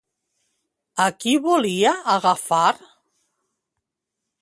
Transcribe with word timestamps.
A 1.05 1.07
qui 1.19 1.35
volia 1.45 1.93
agafar? 2.17 2.67